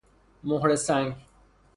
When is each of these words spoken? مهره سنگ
مهره 0.43 0.75
سنگ 0.75 1.15